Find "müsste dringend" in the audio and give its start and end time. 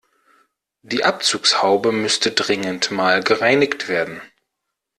1.91-2.89